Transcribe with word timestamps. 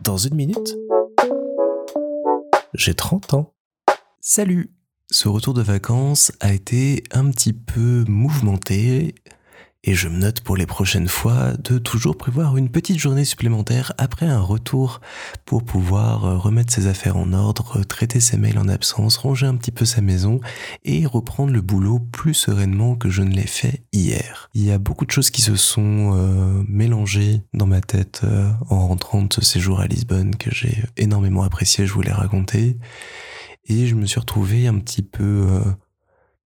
Dans 0.00 0.16
une 0.16 0.34
minute, 0.34 0.76
j'ai 2.74 2.94
30 2.94 3.34
ans. 3.34 3.54
Salut 4.20 4.72
Ce 5.10 5.28
retour 5.28 5.54
de 5.54 5.62
vacances 5.62 6.32
a 6.40 6.52
été 6.52 7.04
un 7.12 7.30
petit 7.30 7.52
peu 7.52 8.04
mouvementé 8.08 9.14
et 9.82 9.94
je 9.94 10.08
me 10.08 10.18
note 10.18 10.42
pour 10.42 10.56
les 10.56 10.66
prochaines 10.66 11.08
fois 11.08 11.52
de 11.54 11.78
toujours 11.78 12.16
prévoir 12.16 12.58
une 12.58 12.68
petite 12.68 12.98
journée 12.98 13.24
supplémentaire 13.24 13.94
après 13.96 14.26
un 14.26 14.40
retour 14.40 15.00
pour 15.46 15.64
pouvoir 15.64 16.24
euh, 16.26 16.36
remettre 16.36 16.72
ses 16.72 16.86
affaires 16.86 17.16
en 17.16 17.32
ordre, 17.32 17.82
traiter 17.84 18.20
ses 18.20 18.36
mails 18.36 18.58
en 18.58 18.68
absence, 18.68 19.16
ranger 19.16 19.46
un 19.46 19.56
petit 19.56 19.70
peu 19.70 19.86
sa 19.86 20.02
maison 20.02 20.40
et 20.84 21.06
reprendre 21.06 21.52
le 21.52 21.62
boulot 21.62 21.98
plus 21.98 22.34
sereinement 22.34 22.94
que 22.94 23.08
je 23.08 23.22
ne 23.22 23.34
l'ai 23.34 23.46
fait 23.46 23.82
hier. 23.92 24.50
Il 24.52 24.64
y 24.64 24.70
a 24.70 24.78
beaucoup 24.78 25.06
de 25.06 25.10
choses 25.10 25.30
qui 25.30 25.40
se 25.40 25.56
sont 25.56 26.12
euh, 26.14 26.62
mélangées 26.68 27.40
dans 27.54 27.66
ma 27.66 27.80
tête 27.80 28.20
euh, 28.24 28.50
en 28.68 28.88
rentrant 28.88 29.22
de 29.22 29.32
ce 29.32 29.40
séjour 29.40 29.80
à 29.80 29.86
Lisbonne 29.86 30.36
que 30.36 30.54
j'ai 30.54 30.84
énormément 30.98 31.42
apprécié, 31.42 31.86
je 31.86 31.94
voulais 31.94 32.12
raconter. 32.12 32.76
Et 33.64 33.86
je 33.86 33.94
me 33.94 34.04
suis 34.04 34.20
retrouvé 34.20 34.66
un 34.66 34.78
petit 34.78 35.02
peu 35.02 35.46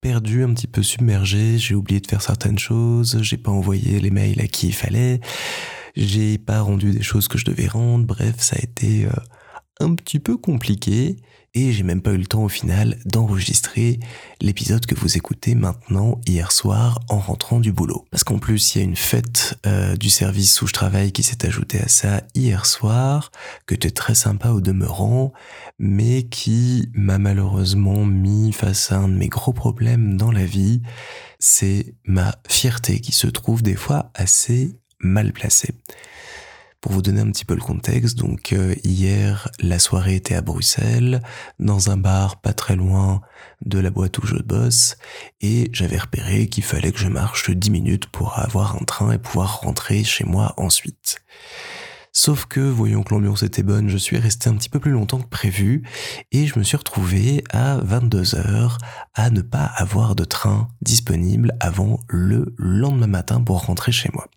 perdu, 0.04 0.44
un 0.44 0.52
petit 0.52 0.66
peu 0.66 0.82
submergé, 0.82 1.56
j'ai 1.56 1.74
oublié 1.74 1.98
de 1.98 2.06
faire 2.06 2.20
certaines 2.20 2.58
choses, 2.58 3.22
j'ai 3.22 3.38
pas 3.38 3.50
envoyé 3.50 4.00
les 4.00 4.10
mails 4.10 4.38
à 4.38 4.46
qui 4.46 4.66
il 4.66 4.74
fallait, 4.74 5.18
j'ai 5.96 6.36
pas 6.36 6.60
rendu 6.60 6.90
des 6.90 7.02
choses 7.02 7.26
que 7.26 7.38
je 7.38 7.46
devais 7.46 7.68
rendre, 7.68 8.04
bref, 8.04 8.34
ça 8.36 8.56
a 8.56 8.62
été 8.62 9.06
euh, 9.06 9.10
un 9.80 9.94
petit 9.94 10.18
peu 10.18 10.36
compliqué 10.36 11.16
et 11.54 11.72
j'ai 11.72 11.82
même 11.84 12.02
pas 12.02 12.12
eu 12.12 12.18
le 12.18 12.26
temps 12.26 12.44
au 12.44 12.48
final 12.48 12.98
d'enregistrer 13.04 14.00
l'épisode 14.40 14.86
que 14.86 14.94
vous 14.94 15.16
écoutez 15.16 15.54
maintenant 15.54 16.20
hier 16.26 16.50
soir 16.52 17.00
en 17.08 17.18
rentrant 17.18 17.60
du 17.60 17.72
boulot. 17.72 18.04
Parce 18.10 18.24
qu'en 18.24 18.38
plus 18.38 18.74
il 18.74 18.78
y 18.78 18.80
a 18.82 18.84
une 18.84 18.96
fête 18.96 19.58
euh, 19.66 19.96
du 19.96 20.10
service 20.10 20.60
où 20.62 20.66
je 20.66 20.72
travaille 20.72 21.12
qui 21.12 21.22
s'est 21.22 21.46
ajoutée 21.46 21.80
à 21.80 21.88
ça 21.88 22.22
hier 22.34 22.66
soir, 22.66 23.30
que 23.66 23.74
était 23.74 23.90
très 23.90 24.14
sympa 24.14 24.50
au 24.50 24.60
demeurant, 24.60 25.32
mais 25.78 26.24
qui 26.24 26.88
m'a 26.94 27.18
malheureusement 27.18 28.04
mis 28.04 28.52
face 28.52 28.92
à 28.92 28.98
un 28.98 29.08
de 29.08 29.14
mes 29.14 29.28
gros 29.28 29.52
problèmes 29.52 30.16
dans 30.16 30.32
la 30.32 30.46
vie, 30.46 30.82
c'est 31.38 31.94
ma 32.04 32.36
fierté 32.48 33.00
qui 33.00 33.12
se 33.12 33.26
trouve 33.26 33.62
des 33.62 33.74
fois 33.74 34.10
assez 34.14 34.78
mal 35.00 35.32
placée. 35.32 35.74
Pour 36.84 36.92
vous 36.92 37.00
donner 37.00 37.22
un 37.22 37.30
petit 37.30 37.46
peu 37.46 37.54
le 37.54 37.62
contexte, 37.62 38.18
donc 38.18 38.52
euh, 38.52 38.74
hier 38.84 39.48
la 39.58 39.78
soirée 39.78 40.16
était 40.16 40.34
à 40.34 40.42
Bruxelles, 40.42 41.22
dans 41.58 41.88
un 41.88 41.96
bar 41.96 42.42
pas 42.42 42.52
très 42.52 42.76
loin 42.76 43.22
de 43.64 43.78
la 43.78 43.88
boîte 43.88 44.18
où 44.18 44.26
je 44.26 44.36
bosse, 44.36 44.98
et 45.40 45.70
j'avais 45.72 45.96
repéré 45.96 46.46
qu'il 46.46 46.62
fallait 46.62 46.92
que 46.92 46.98
je 46.98 47.08
marche 47.08 47.48
10 47.48 47.70
minutes 47.70 48.06
pour 48.08 48.38
avoir 48.38 48.76
un 48.76 48.84
train 48.84 49.12
et 49.12 49.18
pouvoir 49.18 49.60
rentrer 49.60 50.04
chez 50.04 50.24
moi 50.24 50.52
ensuite. 50.58 51.22
Sauf 52.12 52.44
que, 52.44 52.60
voyons 52.60 53.02
que 53.02 53.14
l'ambiance 53.14 53.44
était 53.44 53.62
bonne, 53.62 53.88
je 53.88 53.96
suis 53.96 54.18
resté 54.18 54.50
un 54.50 54.54
petit 54.54 54.68
peu 54.68 54.78
plus 54.78 54.92
longtemps 54.92 55.22
que 55.22 55.28
prévu 55.28 55.84
et 56.32 56.46
je 56.46 56.58
me 56.58 56.64
suis 56.64 56.76
retrouvé 56.76 57.44
à 57.48 57.78
22 57.78 58.34
heures 58.34 58.76
à 59.14 59.30
ne 59.30 59.40
pas 59.40 59.64
avoir 59.64 60.14
de 60.14 60.24
train 60.24 60.68
disponible 60.82 61.56
avant 61.60 62.00
le 62.08 62.54
lendemain 62.58 63.06
matin 63.06 63.40
pour 63.40 63.64
rentrer 63.64 63.90
chez 63.90 64.10
moi. 64.12 64.28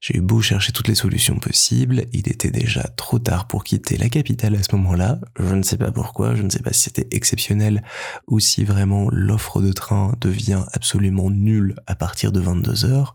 J'ai 0.00 0.16
eu 0.16 0.22
beau 0.22 0.40
chercher 0.40 0.72
toutes 0.72 0.88
les 0.88 0.94
solutions 0.94 1.38
possibles, 1.38 2.06
il 2.14 2.26
était 2.26 2.50
déjà 2.50 2.84
trop 2.84 3.18
tard 3.18 3.46
pour 3.46 3.64
quitter 3.64 3.98
la 3.98 4.08
capitale 4.08 4.56
à 4.56 4.62
ce 4.62 4.74
moment-là. 4.76 5.18
Je 5.38 5.54
ne 5.54 5.62
sais 5.62 5.76
pas 5.76 5.92
pourquoi, 5.92 6.34
je 6.34 6.42
ne 6.42 6.48
sais 6.48 6.62
pas 6.62 6.72
si 6.72 6.84
c'était 6.84 7.06
exceptionnel 7.14 7.82
ou 8.26 8.40
si 8.40 8.64
vraiment 8.64 9.10
l'offre 9.12 9.60
de 9.60 9.72
train 9.72 10.14
devient 10.18 10.64
absolument 10.72 11.30
nulle 11.30 11.76
à 11.86 11.96
partir 11.96 12.32
de 12.32 12.40
22 12.40 12.86
heures. 12.86 13.14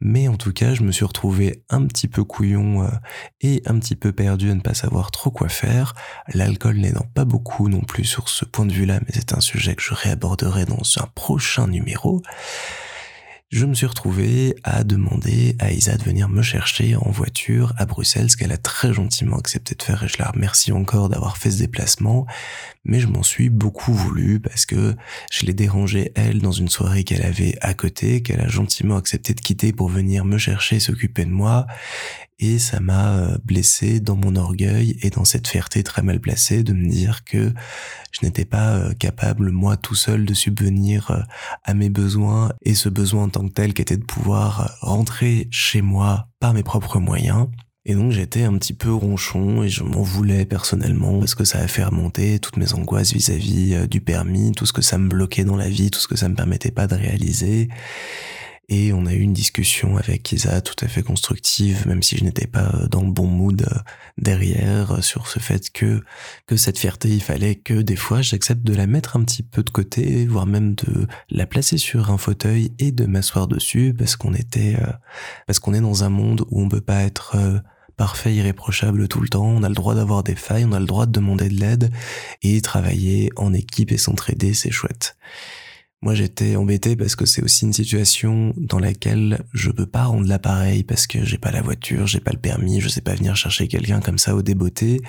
Mais 0.00 0.26
en 0.26 0.38
tout 0.38 0.54
cas, 0.54 0.72
je 0.72 0.82
me 0.82 0.92
suis 0.92 1.04
retrouvé 1.04 1.62
un 1.68 1.84
petit 1.86 2.08
peu 2.08 2.24
couillon 2.24 2.84
euh, 2.84 2.88
et 3.42 3.60
un 3.66 3.78
petit 3.78 3.94
peu 3.94 4.12
perdu 4.12 4.50
à 4.50 4.54
ne 4.54 4.62
pas 4.62 4.72
savoir 4.72 5.10
trop 5.10 5.30
quoi 5.30 5.50
faire. 5.50 5.92
L'alcool 6.32 6.78
n'aidant 6.78 7.06
pas 7.14 7.26
beaucoup 7.26 7.68
non 7.68 7.82
plus 7.82 8.04
sur 8.04 8.30
ce 8.30 8.46
point 8.46 8.64
de 8.64 8.72
vue-là, 8.72 9.00
mais 9.00 9.12
c'est 9.12 9.34
un 9.34 9.40
sujet 9.40 9.74
que 9.74 9.82
je 9.82 9.92
réaborderai 9.92 10.64
dans 10.64 10.80
un 10.96 11.06
prochain 11.14 11.68
numéro 11.68 12.22
je 13.54 13.66
me 13.66 13.74
suis 13.74 13.86
retrouvé 13.86 14.56
à 14.64 14.82
demander 14.82 15.54
à 15.60 15.70
Isa 15.70 15.96
de 15.96 16.02
venir 16.02 16.28
me 16.28 16.42
chercher 16.42 16.96
en 16.96 17.08
voiture 17.12 17.72
à 17.76 17.86
Bruxelles, 17.86 18.28
ce 18.28 18.36
qu'elle 18.36 18.50
a 18.50 18.56
très 18.56 18.92
gentiment 18.92 19.38
accepté 19.38 19.76
de 19.76 19.82
faire 19.84 20.02
et 20.02 20.08
je 20.08 20.18
la 20.18 20.26
remercie 20.26 20.72
encore 20.72 21.08
d'avoir 21.08 21.36
fait 21.36 21.52
ce 21.52 21.58
déplacement, 21.58 22.26
mais 22.84 22.98
je 22.98 23.06
m'en 23.06 23.22
suis 23.22 23.50
beaucoup 23.50 23.92
voulu 23.92 24.40
parce 24.40 24.66
que 24.66 24.96
je 25.30 25.46
l'ai 25.46 25.52
dérangée 25.52 26.10
elle 26.16 26.42
dans 26.42 26.50
une 26.50 26.68
soirée 26.68 27.04
qu'elle 27.04 27.24
avait 27.24 27.56
à 27.60 27.74
côté, 27.74 28.22
qu'elle 28.22 28.40
a 28.40 28.48
gentiment 28.48 28.96
accepté 28.96 29.34
de 29.34 29.40
quitter 29.40 29.72
pour 29.72 29.88
venir 29.88 30.24
me 30.24 30.36
chercher 30.36 30.76
et 30.76 30.80
s'occuper 30.80 31.24
de 31.24 31.30
moi 31.30 31.68
et 32.38 32.58
ça 32.58 32.80
m'a 32.80 33.16
euh, 33.16 33.38
blessé 33.44 34.00
dans 34.00 34.16
mon 34.16 34.36
orgueil 34.36 34.98
et 35.02 35.10
dans 35.10 35.24
cette 35.24 35.46
fierté 35.46 35.82
très 35.82 36.02
mal 36.02 36.20
placée 36.20 36.62
de 36.62 36.72
me 36.72 36.88
dire 36.88 37.24
que 37.24 37.52
je 38.10 38.24
n'étais 38.24 38.44
pas 38.44 38.74
euh, 38.74 38.92
capable 38.94 39.50
moi 39.50 39.76
tout 39.76 39.94
seul 39.94 40.24
de 40.24 40.34
subvenir 40.34 41.10
euh, 41.10 41.20
à 41.62 41.74
mes 41.74 41.90
besoins 41.90 42.52
et 42.62 42.74
ce 42.74 42.88
besoin 42.88 43.24
en 43.24 43.28
tant 43.28 43.46
que 43.46 43.52
tel 43.52 43.72
qui 43.72 43.82
était 43.82 43.96
de 43.96 44.04
pouvoir 44.04 44.76
rentrer 44.80 45.48
chez 45.50 45.80
moi 45.80 46.28
par 46.40 46.54
mes 46.54 46.62
propres 46.62 46.98
moyens. 46.98 47.48
Et 47.86 47.94
donc 47.94 48.12
j'étais 48.12 48.44
un 48.44 48.56
petit 48.56 48.72
peu 48.72 48.92
ronchon 48.92 49.62
et 49.62 49.68
je 49.68 49.84
m'en 49.84 50.02
voulais 50.02 50.46
personnellement 50.46 51.18
parce 51.18 51.34
que 51.34 51.44
ça 51.44 51.58
a 51.58 51.68
fait 51.68 51.84
remonter 51.84 52.38
toutes 52.38 52.56
mes 52.56 52.72
angoisses 52.72 53.12
vis-à-vis 53.12 53.86
du 53.88 54.00
permis, 54.00 54.52
tout 54.52 54.64
ce 54.64 54.72
que 54.72 54.80
ça 54.80 54.96
me 54.96 55.08
bloquait 55.08 55.44
dans 55.44 55.56
la 55.56 55.68
vie, 55.68 55.90
tout 55.90 56.00
ce 56.00 56.08
que 56.08 56.16
ça 56.16 56.30
me 56.30 56.34
permettait 56.34 56.70
pas 56.70 56.86
de 56.86 56.94
réaliser. 56.94 57.68
Et 58.68 58.92
on 58.92 59.04
a 59.04 59.12
eu 59.12 59.20
une 59.20 59.34
discussion 59.34 59.98
avec 59.98 60.32
Isa 60.32 60.60
tout 60.62 60.82
à 60.82 60.88
fait 60.88 61.02
constructive, 61.02 61.86
même 61.86 62.02
si 62.02 62.16
je 62.16 62.24
n'étais 62.24 62.46
pas 62.46 62.86
dans 62.90 63.02
le 63.02 63.10
bon 63.10 63.26
mood 63.26 63.62
euh, 63.62 63.78
derrière, 64.16 64.92
euh, 64.92 65.00
sur 65.02 65.26
ce 65.26 65.38
fait 65.38 65.70
que, 65.70 66.02
que 66.46 66.56
cette 66.56 66.78
fierté, 66.78 67.10
il 67.10 67.22
fallait 67.22 67.56
que 67.56 67.74
des 67.74 67.96
fois 67.96 68.22
j'accepte 68.22 68.62
de 68.62 68.74
la 68.74 68.86
mettre 68.86 69.16
un 69.16 69.24
petit 69.24 69.42
peu 69.42 69.62
de 69.62 69.70
côté, 69.70 70.26
voire 70.26 70.46
même 70.46 70.74
de 70.76 71.06
la 71.28 71.46
placer 71.46 71.76
sur 71.76 72.10
un 72.10 72.16
fauteuil 72.18 72.72
et 72.78 72.90
de 72.90 73.04
m'asseoir 73.04 73.48
dessus 73.48 73.94
parce 73.96 74.16
qu'on 74.16 74.32
était, 74.32 74.76
euh, 74.80 74.92
parce 75.46 75.58
qu'on 75.58 75.74
est 75.74 75.80
dans 75.80 76.04
un 76.04 76.10
monde 76.10 76.46
où 76.50 76.62
on 76.62 76.68
peut 76.68 76.80
pas 76.80 77.02
être 77.02 77.36
parfait, 77.96 78.34
irréprochable 78.34 79.08
tout 79.08 79.20
le 79.20 79.28
temps, 79.28 79.46
on 79.46 79.62
a 79.62 79.68
le 79.68 79.74
droit 79.74 79.94
d'avoir 79.94 80.22
des 80.22 80.34
failles, 80.34 80.64
on 80.64 80.72
a 80.72 80.80
le 80.80 80.86
droit 80.86 81.06
de 81.06 81.12
demander 81.12 81.48
de 81.48 81.60
l'aide 81.60 81.92
et 82.42 82.60
travailler 82.60 83.30
en 83.36 83.52
équipe 83.52 83.92
et 83.92 83.98
s'entraider, 83.98 84.54
c'est 84.54 84.70
chouette. 84.70 85.16
Moi, 86.04 86.14
j'étais 86.14 86.54
embêté 86.56 86.96
parce 86.96 87.16
que 87.16 87.24
c'est 87.24 87.42
aussi 87.42 87.64
une 87.64 87.72
situation 87.72 88.52
dans 88.58 88.78
laquelle 88.78 89.42
je 89.54 89.70
peux 89.70 89.86
pas 89.86 90.04
rendre 90.04 90.28
l'appareil 90.28 90.84
parce 90.84 91.06
que 91.06 91.24
j'ai 91.24 91.38
pas 91.38 91.50
la 91.50 91.62
voiture, 91.62 92.06
j'ai 92.06 92.20
pas 92.20 92.32
le 92.32 92.38
permis, 92.38 92.82
je 92.82 92.90
sais 92.90 93.00
pas 93.00 93.14
venir 93.14 93.34
chercher 93.36 93.68
quelqu'un 93.68 94.00
comme 94.00 94.18
ça 94.18 94.36
au 94.36 94.42
débeauté 94.42 95.00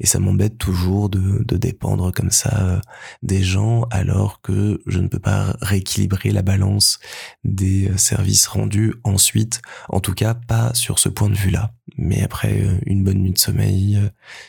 et 0.00 0.06
ça 0.06 0.18
m'embête 0.18 0.58
toujours 0.58 1.08
de, 1.08 1.42
de 1.42 1.56
dépendre 1.56 2.12
comme 2.12 2.30
ça 2.30 2.58
euh, 2.60 2.80
des 3.22 3.42
gens 3.42 3.84
alors 3.90 4.42
que 4.42 4.82
je 4.86 4.98
ne 4.98 5.08
peux 5.08 5.18
pas 5.18 5.56
rééquilibrer 5.62 6.30
la 6.30 6.42
balance 6.42 6.98
des 7.44 7.88
euh, 7.88 7.96
services 7.96 8.46
rendus 8.46 8.92
ensuite, 9.02 9.62
en 9.88 10.00
tout 10.00 10.12
cas 10.12 10.34
pas 10.34 10.74
sur 10.74 10.98
ce 10.98 11.08
point 11.08 11.30
de 11.30 11.36
vue-là. 11.36 11.72
Mais 11.96 12.22
après 12.22 12.60
euh, 12.60 12.78
une 12.84 13.02
bonne 13.02 13.22
nuit 13.22 13.32
de 13.32 13.38
sommeil, 13.38 13.98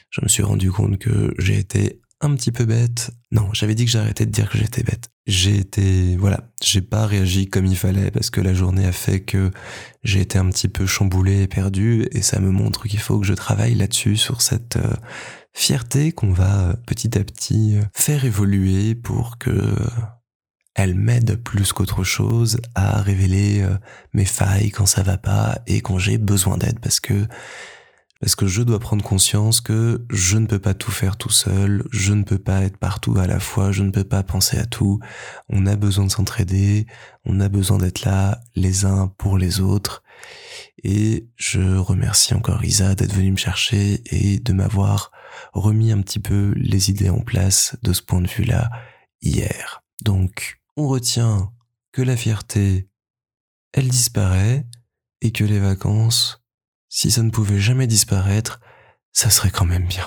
je 0.09 0.19
me 0.21 0.27
suis 0.27 0.43
rendu 0.43 0.73
compte 0.73 0.97
que 0.97 1.33
j'ai 1.39 1.57
été 1.57 2.01
un 2.21 2.35
petit 2.35 2.51
peu 2.51 2.65
bête. 2.65 3.11
Non, 3.31 3.49
j'avais 3.53 3.75
dit 3.75 3.85
que 3.85 3.91
j'arrêtais 3.91 4.25
de 4.25 4.31
dire 4.31 4.49
que 4.49 4.57
j'étais 4.57 4.83
bête. 4.83 5.09
J'ai 5.27 5.57
été, 5.57 6.15
voilà, 6.17 6.51
j'ai 6.63 6.81
pas 6.81 7.05
réagi 7.05 7.49
comme 7.49 7.65
il 7.65 7.75
fallait 7.75 8.11
parce 8.11 8.29
que 8.29 8.41
la 8.41 8.53
journée 8.53 8.85
a 8.85 8.91
fait 8.91 9.21
que 9.21 9.51
j'ai 10.03 10.21
été 10.21 10.37
un 10.37 10.49
petit 10.49 10.69
peu 10.69 10.85
chamboulé 10.85 11.43
et 11.43 11.47
perdu 11.47 12.07
et 12.11 12.21
ça 12.21 12.39
me 12.39 12.51
montre 12.51 12.87
qu'il 12.87 12.99
faut 12.99 13.19
que 13.19 13.25
je 13.25 13.33
travaille 13.33 13.75
là-dessus 13.75 14.17
sur 14.17 14.41
cette 14.41 14.77
euh, 14.77 14.93
fierté 15.53 16.11
qu'on 16.11 16.31
va 16.31 16.69
euh, 16.69 16.73
petit 16.85 17.17
à 17.17 17.23
petit 17.23 17.75
euh, 17.75 17.81
faire 17.93 18.23
évoluer 18.23 18.95
pour 18.95 19.37
que 19.37 19.75
elle 20.75 20.93
m'aide 20.93 21.41
plus 21.41 21.71
qu'autre 21.71 22.03
chose 22.03 22.59
à 22.75 23.01
révéler 23.01 23.65
mes 24.11 24.25
failles 24.25 24.71
quand 24.71 24.85
ça 24.85 25.03
va 25.03 25.17
pas 25.17 25.59
et 25.67 25.79
quand 25.79 25.97
j'ai 25.97 26.17
besoin 26.17 26.57
d'aide 26.57 26.81
parce 26.81 26.99
que 26.99 27.27
parce 28.21 28.35
que 28.35 28.47
je 28.47 28.61
dois 28.61 28.79
prendre 28.79 29.03
conscience 29.03 29.61
que 29.61 30.05
je 30.09 30.37
ne 30.37 30.47
peux 30.47 30.59
pas 30.59 30.73
tout 30.73 30.91
faire 30.91 31.17
tout 31.17 31.29
seul, 31.29 31.83
je 31.91 32.13
ne 32.13 32.23
peux 32.23 32.39
pas 32.39 32.61
être 32.61 32.77
partout 32.77 33.17
à 33.17 33.27
la 33.27 33.39
fois, 33.39 33.71
je 33.71 33.83
ne 33.83 33.91
peux 33.91 34.03
pas 34.03 34.23
penser 34.23 34.57
à 34.57 34.65
tout. 34.65 34.99
On 35.49 35.65
a 35.65 35.75
besoin 35.75 36.05
de 36.05 36.11
s'entraider, 36.11 36.87
on 37.25 37.39
a 37.39 37.49
besoin 37.49 37.77
d'être 37.77 38.03
là 38.05 38.39
les 38.55 38.85
uns 38.85 39.13
pour 39.17 39.37
les 39.37 39.59
autres. 39.59 40.01
Et 40.83 41.27
je 41.35 41.77
remercie 41.77 42.33
encore 42.33 42.63
Isa 42.63 42.95
d'être 42.95 43.13
venue 43.13 43.31
me 43.31 43.37
chercher 43.37 44.01
et 44.05 44.39
de 44.39 44.53
m'avoir 44.53 45.11
remis 45.53 45.91
un 45.91 46.01
petit 46.01 46.19
peu 46.19 46.53
les 46.55 46.89
idées 46.89 47.09
en 47.09 47.19
place 47.19 47.75
de 47.83 47.91
ce 47.91 48.01
point 48.01 48.21
de 48.21 48.27
vue-là 48.29 48.69
hier. 49.21 49.83
Donc, 50.03 50.61
on 50.77 50.87
retient 50.87 51.51
que 51.91 52.01
la 52.01 52.17
fierté, 52.17 52.87
elle 53.73 53.87
disparaît 53.87 54.65
et 55.21 55.31
que 55.31 55.43
les 55.43 55.59
vacances, 55.59 56.44
si 56.95 57.11
ça 57.11 57.21
ne 57.23 57.29
pouvait 57.29 57.59
jamais 57.59 57.87
disparaître, 57.87 58.61
ça 59.11 59.29
serait 59.29 59.51
quand 59.51 59.65
même 59.65 59.85
bien. 59.85 60.05